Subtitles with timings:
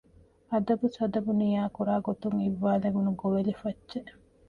[0.51, 4.11] އަދަބުސަދަބު ނިޔާކުރާގޮތުން އިއްވާލެވުނު ގޮވެލިފައްޗެއް